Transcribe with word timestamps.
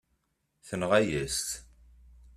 Tenɣa-yas-tt. 0.67 1.49